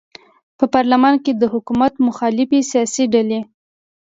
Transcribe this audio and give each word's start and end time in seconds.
په 0.57 0.65
پارلمان 0.73 1.15
کې 1.23 1.31
د 1.35 1.43
حکومت 1.53 1.93
مخالفې 2.07 2.59
سیاسي 2.71 3.05
ډلې 3.13 3.39